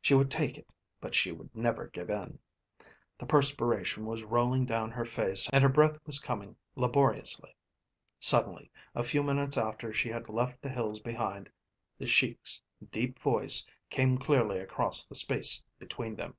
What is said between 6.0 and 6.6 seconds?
was coming